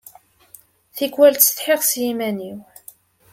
[0.95, 2.59] Tikwal ttsetḥiɣ s yiman-iw.